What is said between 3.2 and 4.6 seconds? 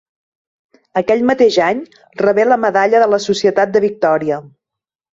Societat de Victòria.